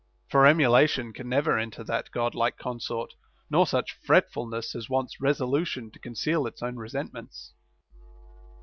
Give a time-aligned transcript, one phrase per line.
[0.31, 3.13] For emulation can never enter that God like consort,
[3.51, 7.53] nor such fretfulness as wants resolu tion to conceal its own resentments.